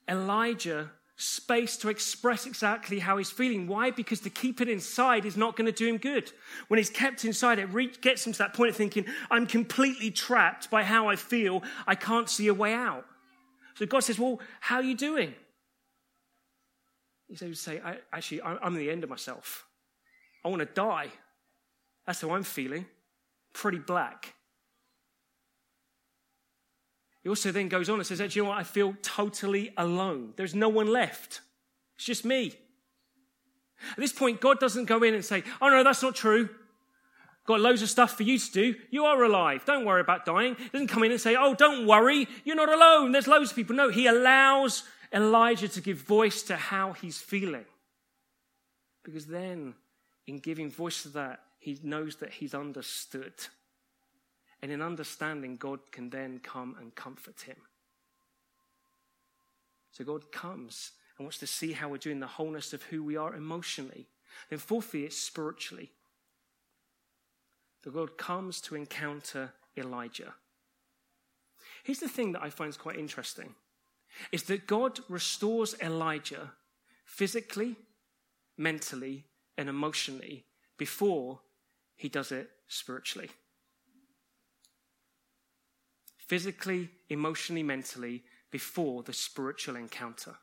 [0.09, 3.67] Elijah space to express exactly how he's feeling.
[3.67, 3.91] Why?
[3.91, 6.33] Because to keep it inside is not going to do him good.
[6.69, 10.11] When he's kept inside, it re- gets him to that point of thinking, I'm completely
[10.11, 11.63] trapped by how I feel.
[11.87, 13.07] I can't see a way out.
[13.75, 15.35] So God says, Well, how are you doing?
[17.29, 19.67] He says, say, I Actually, I'm the end of myself.
[20.45, 21.09] I want to die.
[22.07, 22.87] That's how I'm feeling.
[23.53, 24.34] Pretty black.
[27.25, 28.59] He also then goes on and says, Actually, you know what?
[28.59, 30.35] I feel totally alone.
[30.37, 31.41] There's no one left.
[31.97, 32.53] It's just me.
[33.93, 36.51] At this point, God doesn't go in and say, Oh, no, that's not true.
[37.47, 38.75] Got loads of stuff for you to do.
[38.91, 39.65] You are alive.
[39.65, 40.55] Don't worry about dying.
[40.59, 42.29] He doesn't come in and say, Oh, don't worry.
[42.45, 43.13] You're not alone.
[43.13, 43.75] There's loads of people.
[43.75, 47.65] No, he allows Elijah to give voice to how he's feeling.
[49.03, 49.75] Because then,
[50.27, 53.33] in giving voice to that, he knows that he's understood.
[54.65, 57.59] And in understanding, God can then come and comfort him.
[59.93, 63.15] So God comes and wants to see how we're doing the wholeness of who we
[63.15, 64.07] are emotionally.
[64.49, 65.91] Then, fourthly, it's spiritually.
[67.83, 70.33] The God comes to encounter Elijah.
[71.83, 73.55] Here's the thing that I find quite interesting
[74.33, 76.53] is that God restores Elijah
[77.05, 77.77] physically,
[78.57, 79.27] mentally,
[79.59, 80.47] and emotionally
[80.79, 81.41] before
[81.97, 83.29] he does it spiritually
[86.27, 90.35] physically, emotionally, mentally, before the spiritual encounter.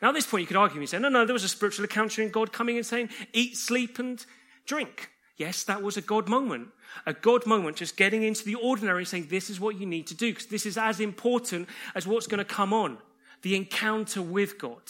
[0.00, 1.84] Now, at this point, you could argue and say, no, no, there was a spiritual
[1.84, 4.24] encounter in God coming and saying, eat, sleep, and
[4.66, 5.10] drink.
[5.36, 6.68] Yes, that was a God moment.
[7.04, 10.06] A God moment, just getting into the ordinary and saying, this is what you need
[10.08, 12.98] to do, because this is as important as what's going to come on
[13.42, 14.82] the encounter with God.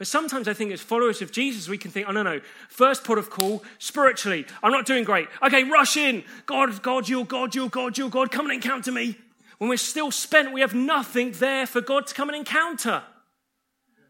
[0.00, 2.40] But sometimes I think as followers of Jesus, we can think, oh, no, no.
[2.70, 5.28] First port of call, spiritually, I'm not doing great.
[5.42, 6.24] Okay, rush in.
[6.46, 9.18] God, God, you, God, you, God, you, God, come and encounter me.
[9.58, 13.02] When we're still spent, we have nothing there for God to come and encounter.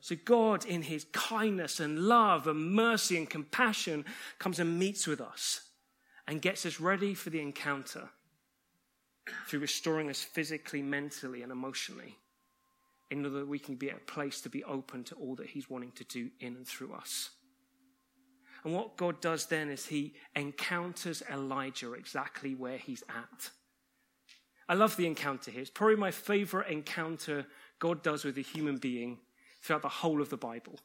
[0.00, 4.04] So God, in his kindness and love and mercy and compassion,
[4.38, 5.62] comes and meets with us
[6.28, 8.10] and gets us ready for the encounter
[9.48, 12.16] through restoring us physically, mentally, and emotionally
[13.10, 15.48] in order that we can be at a place to be open to all that
[15.48, 17.30] He's wanting to do in and through us.
[18.64, 23.50] And what God does then is He encounters Elijah exactly where he's at.
[24.68, 25.62] I love the encounter here.
[25.62, 27.46] It's probably my favorite encounter
[27.80, 29.18] God does with a human being
[29.62, 30.78] throughout the whole of the Bible.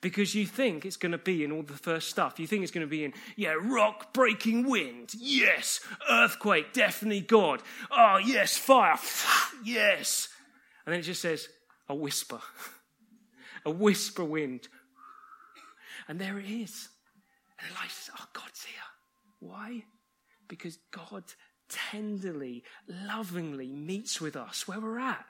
[0.00, 2.38] Because you think it's going to be in all the first stuff.
[2.38, 5.12] You think it's going to be in, yeah, rock breaking wind.
[5.18, 5.80] Yes.
[6.08, 6.72] Earthquake.
[6.72, 7.64] Definitely God.
[7.90, 8.56] Oh, yes.
[8.56, 8.96] Fire.
[9.64, 10.28] yes.
[10.88, 11.50] And then it just says,
[11.90, 12.40] a whisper,
[13.66, 14.68] a whisper wind.
[16.08, 16.88] And there it is.
[17.60, 18.80] And Elijah says, Oh, God's here.
[19.40, 19.84] Why?
[20.48, 21.24] Because God
[21.68, 22.64] tenderly,
[23.06, 25.26] lovingly meets with us where we're at.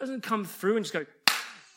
[0.00, 1.04] Doesn't come through and just go,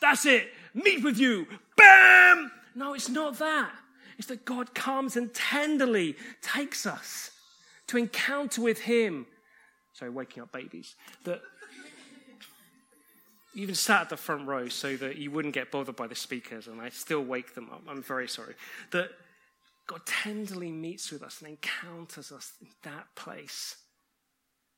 [0.00, 0.48] That's it.
[0.72, 1.46] Meet with you.
[1.76, 2.50] Bam!
[2.74, 3.70] No, it's not that.
[4.16, 7.32] It's that God comes and tenderly takes us
[7.88, 9.26] to encounter with Him.
[9.92, 10.94] Sorry, waking up babies.
[11.24, 11.42] That
[13.54, 16.68] even sat at the front row so that you wouldn't get bothered by the speakers,
[16.68, 17.82] and I still wake them up.
[17.88, 18.54] I'm very sorry.
[18.90, 19.10] That
[19.86, 23.76] God tenderly meets with us and encounters us in that place.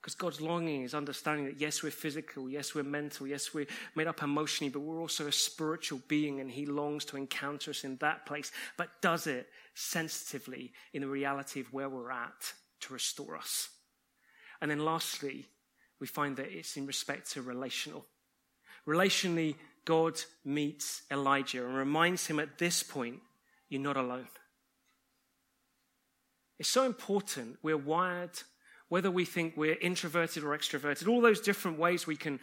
[0.01, 4.07] Because God's longing is understanding that yes, we're physical, yes, we're mental, yes, we're made
[4.07, 7.97] up emotionally, but we're also a spiritual being, and He longs to encounter us in
[7.99, 13.37] that place, but does it sensitively in the reality of where we're at to restore
[13.37, 13.71] us.
[14.61, 15.47] And then lastly,
[16.01, 18.05] we find that it's in respect to relational.
[18.87, 23.21] Relationally, God meets Elijah and reminds him at this point,
[23.69, 24.29] you're not alone.
[26.59, 27.59] It's so important.
[27.63, 28.39] We're wired,
[28.89, 32.41] whether we think we're introverted or extroverted, all those different ways we can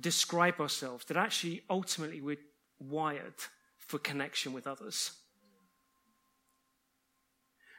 [0.00, 2.38] describe ourselves, that actually ultimately we're
[2.80, 3.34] wired
[3.78, 5.12] for connection with others.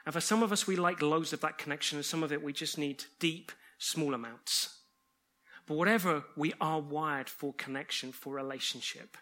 [0.06, 2.43] And for some of us, we like loads of that connection, and some of it
[2.43, 4.78] we just need deep, small amounts.
[5.65, 9.17] But whatever, we are wired for connection, for relationship.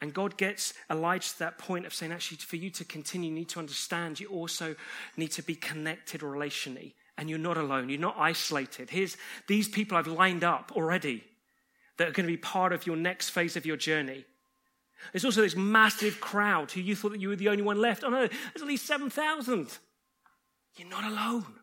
[0.00, 3.34] And God gets Elijah to that point of saying, actually, for you to continue, you
[3.34, 4.74] need to understand you also
[5.16, 6.92] need to be connected relationally.
[7.16, 8.90] And you're not alone, you're not isolated.
[8.90, 11.24] Here's these people I've lined up already
[11.96, 14.24] that are going to be part of your next phase of your journey.
[15.12, 18.04] There's also this massive crowd who you thought that you were the only one left.
[18.04, 19.78] Oh no, there's at least 7,000.
[20.76, 21.54] You're not alone.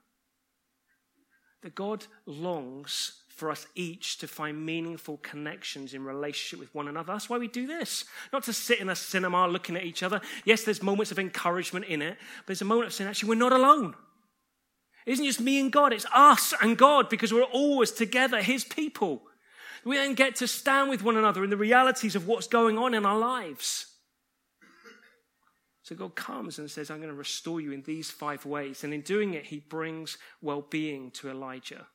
[1.62, 7.12] That God longs for us each to find meaningful connections in relationship with one another.
[7.12, 8.06] That's why we do this.
[8.32, 10.22] Not to sit in a cinema looking at each other.
[10.46, 13.36] Yes, there's moments of encouragement in it, but there's a moment of saying, actually, we're
[13.36, 13.96] not alone.
[15.08, 18.64] It isn't just me and God, it's us and God because we're always together, His
[18.64, 19.24] people.
[19.84, 22.94] We then get to stand with one another in the realities of what's going on
[22.94, 23.88] in our lives.
[25.82, 28.84] So God comes and says, I'm going to restore you in these five ways.
[28.84, 31.88] And in doing it, He brings well being to Elijah.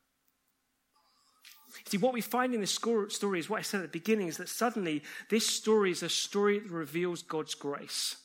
[1.84, 4.38] See, what we find in this story is what I said at the beginning is
[4.38, 8.16] that suddenly this story is a story that reveals God's grace.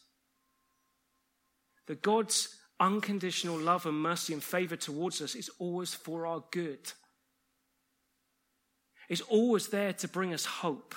[1.87, 6.91] That God's unconditional love and mercy and favor towards us is always for our good.
[9.09, 10.95] It's always there to bring us hope.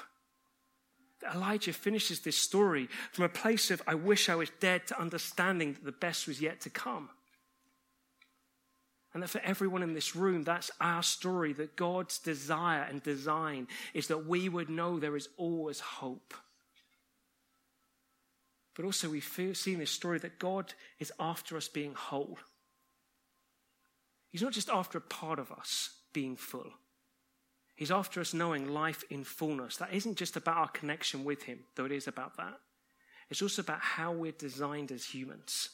[1.34, 5.72] Elijah finishes this story from a place of, I wish I was dead, to understanding
[5.72, 7.08] that the best was yet to come.
[9.14, 13.68] And that for everyone in this room, that's our story that God's desire and design
[13.94, 16.34] is that we would know there is always hope.
[18.74, 22.38] But also, we see in this story that God is after us being whole.
[24.30, 26.72] He's not just after a part of us being full,
[27.76, 29.76] He's after us knowing life in fullness.
[29.78, 32.58] That isn't just about our connection with Him, though it is about that.
[33.30, 35.70] It's also about how we're designed as humans.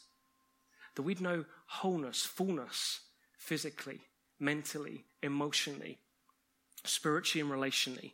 [0.95, 3.01] That we'd know wholeness, fullness,
[3.41, 4.01] physically,
[4.39, 5.99] mentally, emotionally,
[6.85, 8.13] spiritually, and relationally.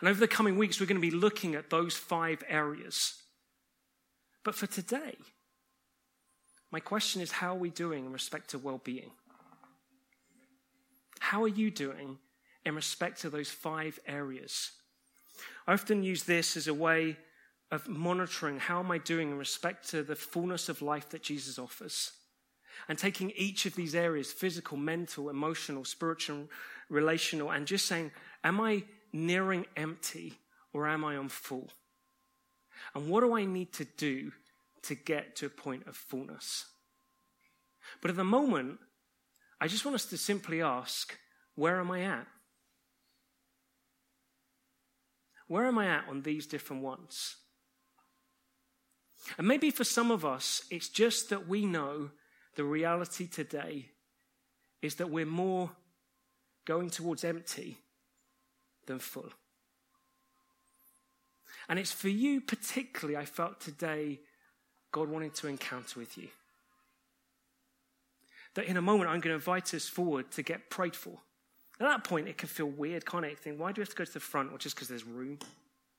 [0.00, 3.14] And over the coming weeks, we're going to be looking at those five areas.
[4.44, 5.16] But for today,
[6.70, 9.10] my question is how are we doing in respect to well being?
[11.20, 12.18] How are you doing
[12.64, 14.72] in respect to those five areas?
[15.66, 17.16] I often use this as a way
[17.70, 21.58] of monitoring how am I doing in respect to the fullness of life that Jesus
[21.58, 22.12] offers
[22.86, 26.48] and taking each of these areas physical, mental, emotional, spiritual,
[26.88, 28.10] relational and just saying,
[28.44, 30.38] Am I nearing empty
[30.72, 31.68] or am I on full?
[32.94, 34.32] And what do I need to do
[34.82, 36.66] to get to a point of fullness?
[38.00, 38.78] But at the moment,
[39.60, 41.16] I just want us to simply ask,
[41.54, 42.26] Where am I at?
[45.48, 47.36] Where am I at on these different ones?
[49.36, 52.10] And maybe for some of us, it's just that we know
[52.58, 53.86] the reality today
[54.82, 55.70] is that we're more
[56.64, 57.78] going towards empty
[58.86, 59.30] than full.
[61.68, 64.18] And it's for you, particularly, I felt today,
[64.90, 66.26] God wanted to encounter with you.
[68.54, 71.16] That in a moment, I'm going to invite us forward to get prayed for.
[71.78, 73.38] At that point, it can feel weird, can't it?
[73.38, 74.52] Think, why do we have to go to the front?
[74.52, 75.38] Or just because there's room?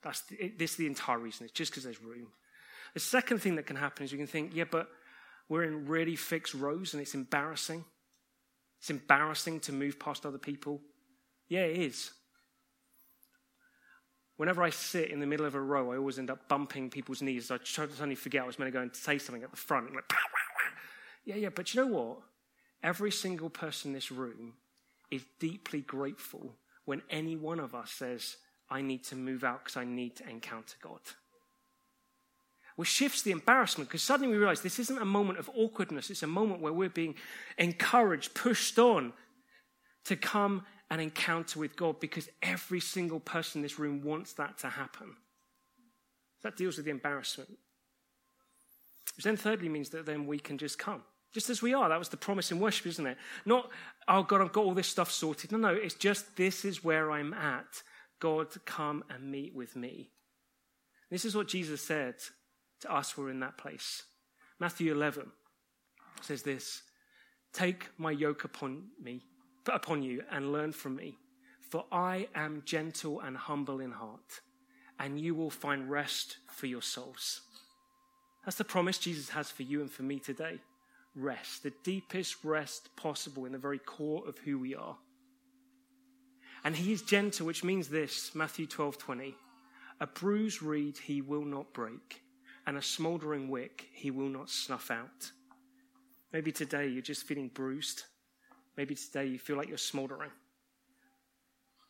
[0.01, 1.45] That's the, it, this is the entire reason.
[1.45, 2.28] It's just because there's room.
[2.95, 4.89] The second thing that can happen is you can think, yeah, but
[5.50, 7.84] we're in really fixed rows and it's embarrassing.
[8.80, 10.80] It's embarrassing to move past other people.
[11.50, 12.12] Yeah, it is.
[14.38, 17.22] Whenever I sit in the middle of a row, I always end up bumping people's
[17.22, 17.52] knees.
[17.52, 19.93] I suddenly forget I was meant to go and say something at the front.
[19.93, 20.10] Like,
[21.26, 22.20] yeah, yeah, but you know what?
[22.82, 24.54] Every single person in this room
[25.12, 28.38] is deeply grateful when any one of us says,
[28.70, 31.02] I need to move out because I need to encounter God.
[32.80, 36.23] Which shifts the embarrassment because suddenly we realize this isn't a moment of awkwardness, it's
[36.23, 37.15] a moment where we're being
[37.57, 39.11] encouraged, pushed on
[40.05, 44.59] to come and encounter with God because every single person in this room wants that
[44.59, 45.17] to happen.
[46.41, 47.49] That deals with the embarrassment.
[49.17, 51.03] Which then, thirdly, means that then we can just come.
[51.34, 51.89] Just as we are.
[51.89, 53.17] That was the promise in worship, isn't it?
[53.45, 53.69] Not,
[54.07, 55.51] oh God, I've got all this stuff sorted.
[55.51, 57.84] No, no, it's just this is where I'm at.
[58.21, 60.11] God, come and meet with me.
[61.11, 62.15] This is what Jesus said
[62.82, 64.03] to us who are in that place.
[64.59, 65.32] Matthew 11
[66.21, 66.84] says this
[67.53, 69.23] Take my yoke upon me,
[69.67, 71.17] upon you, and learn from me,
[71.69, 74.41] for I am gentle and humble in heart,
[74.99, 77.41] and you will find rest for your souls.
[78.45, 80.59] That's the promise Jesus has for you and for me today
[81.15, 84.97] rest, the deepest rest possible in the very core of who we are.
[86.63, 89.36] And he is gentle, which means this Matthew 12 20.
[90.01, 92.21] A bruised reed he will not break,
[92.70, 95.32] and a smouldering wick he will not snuff out.
[96.32, 98.03] Maybe today you're just feeling bruised.
[98.78, 100.30] Maybe today you feel like you're smouldering.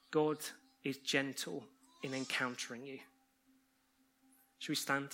[0.09, 0.37] God
[0.85, 1.65] is gentle
[2.01, 2.97] in encountering you.
[4.59, 5.09] Should we stand?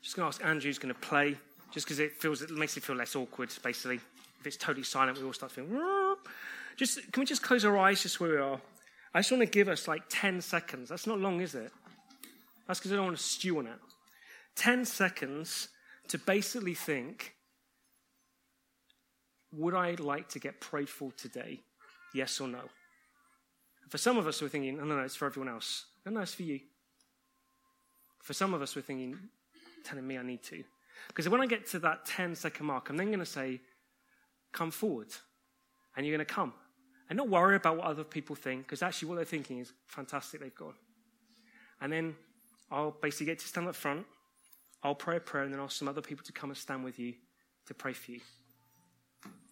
[0.00, 1.36] Just going to ask Andrew who's going to play,
[1.72, 3.50] just because it feels it makes it feel less awkward.
[3.62, 3.96] Basically,
[4.40, 5.78] if it's totally silent, we all start feeling.
[6.76, 8.58] Just can we just close our eyes just where we are?
[9.14, 10.88] I just want to give us like ten seconds.
[10.88, 11.72] That's not long, is it?
[12.66, 13.78] That's because I don't want to stew on it.
[14.54, 15.68] Ten seconds
[16.08, 17.34] to basically think:
[19.52, 21.60] Would I like to get prayed for today?
[22.14, 22.62] Yes or no?
[23.88, 25.86] For some of us, we're thinking, no, no, no, it's for everyone else.
[26.04, 26.60] No, no, it's for you.
[28.22, 29.18] For some of us, we're thinking,
[29.84, 30.62] telling me I need to.
[31.08, 33.60] Because when I get to that 10 second mark, I'm then going to say,
[34.52, 35.08] come forward.
[35.96, 36.52] And you're going to come.
[37.08, 40.40] And not worry about what other people think, because actually what they're thinking is fantastic,
[40.40, 40.74] they've gone.
[41.80, 42.16] And then
[42.70, 44.04] I'll basically get to stand up front,
[44.82, 46.98] I'll pray a prayer, and then ask some other people to come and stand with
[46.98, 47.14] you
[47.66, 48.20] to pray for you.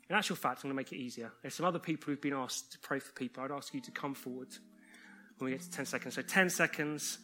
[0.09, 1.33] In actual fact, I'm going to make it easier.
[1.43, 3.43] There's some other people who've been asked to pray for people.
[3.43, 4.49] I'd ask you to come forward
[5.39, 6.15] when we get to 10 seconds.
[6.15, 7.19] So 10 seconds.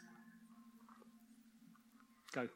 [2.33, 2.49] Go.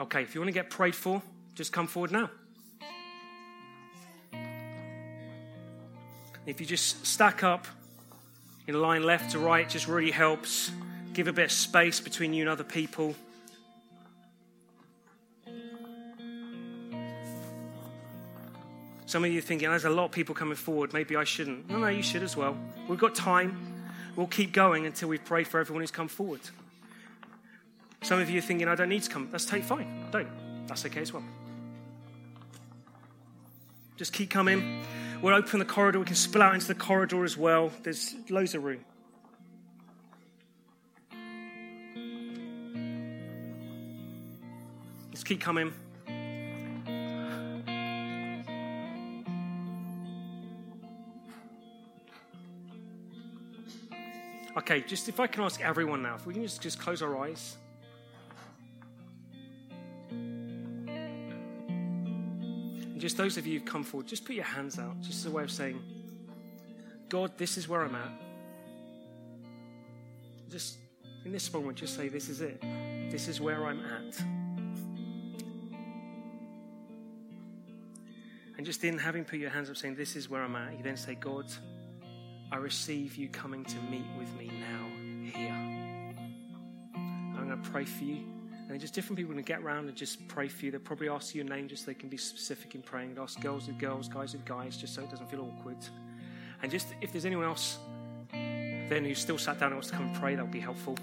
[0.00, 1.20] Okay, if you want to get prayed for,
[1.54, 2.30] just come forward now.
[6.46, 7.66] If you just stack up
[8.66, 10.70] in line left to right, just really helps.
[11.12, 13.14] Give a bit of space between you and other people.
[19.04, 20.94] Some of you thinking, there's a lot of people coming forward.
[20.94, 21.68] Maybe I shouldn't.
[21.68, 22.56] No, no, you should as well.
[22.88, 23.84] We've got time.
[24.16, 26.40] We'll keep going until we've prayed for everyone who's come forward.
[28.02, 29.28] Some of you are thinking, I don't need to come.
[29.30, 30.04] That's totally fine.
[30.08, 30.66] I Don't.
[30.66, 31.22] That's okay as well.
[33.96, 34.82] Just keep coming.
[35.20, 35.98] We'll open the corridor.
[35.98, 37.70] We can spill out into the corridor as well.
[37.82, 38.84] There's loads of room.
[45.10, 45.74] Just keep coming.
[54.56, 57.18] Okay, just if I can ask everyone now, if we can just, just close our
[57.18, 57.56] eyes.
[63.00, 65.30] Just those of you who've come forward, just put your hands out, just as a
[65.30, 65.82] way of saying,
[67.08, 68.12] God, this is where I'm at.
[70.50, 70.76] Just
[71.24, 72.60] in this moment, just say, This is it.
[73.10, 74.20] This is where I'm at.
[78.58, 80.82] And just in having put your hands up, saying, This is where I'm at, you
[80.82, 81.46] then say, God,
[82.52, 85.52] I receive you coming to meet with me now, here.
[86.94, 88.39] I'm going to pray for you.
[88.70, 90.70] And just different people can get around and just pray for you.
[90.70, 93.14] They'll probably ask you your name just so they can be specific in praying.
[93.14, 95.78] They'll ask girls with girls, guys with guys, just so it doesn't feel awkward.
[96.62, 97.78] And just if there's anyone else
[98.32, 100.96] then who's still sat down and wants to come and pray, that would be helpful.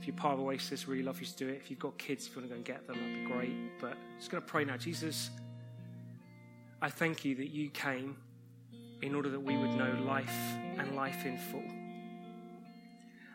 [0.00, 1.56] If you're part of Oasis, really love you to do it.
[1.56, 3.80] If you've got kids, if you want to go and get them, that'd be great.
[3.80, 4.78] But I'm just going to pray now.
[4.78, 5.30] Jesus,
[6.80, 8.16] I thank you that you came
[9.02, 10.34] in order that we would know life
[10.78, 11.64] and life in full.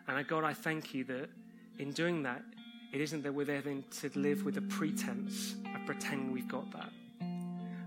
[0.08, 1.30] And God, I thank you that
[1.78, 2.42] in doing that,
[2.96, 6.72] it isn't that we're there then to live with a pretense of pretending we've got
[6.72, 6.90] that.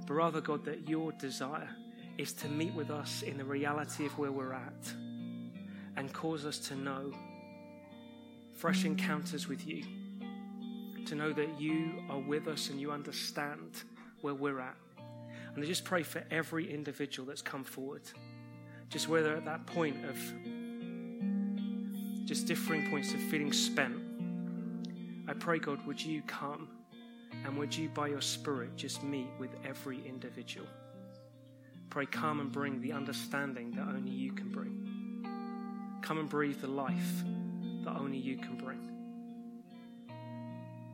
[0.05, 1.67] But rather, God, that your desire
[2.19, 4.93] is to meet with us in the reality of where we're at
[5.97, 7.11] and cause us to know
[8.55, 9.83] fresh encounters with you,
[11.07, 13.81] to know that you are with us and you understand
[14.21, 14.77] where we're at.
[15.55, 18.03] And I just pray for every individual that's come forward,
[18.89, 20.15] just whether at that point of
[22.25, 24.08] just differing points of feeling spent,
[25.39, 26.67] pray, God, would you come
[27.45, 30.67] and would you, by your Spirit, just meet with every individual?
[31.89, 35.99] Pray, come and bring the understanding that only you can bring.
[36.01, 37.23] Come and breathe the life
[37.83, 38.79] that only you can bring.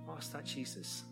[0.10, 1.04] Ask that, Jesus.